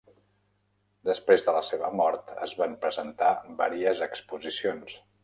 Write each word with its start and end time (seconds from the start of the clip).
Després 1.09 1.43
de 1.49 1.53
la 1.57 1.61
seva 1.67 1.91
mort 1.99 2.31
es 2.47 2.55
van 2.63 2.73
presentar 2.87 3.29
vàries 3.61 4.03
exposicions. 4.07 4.97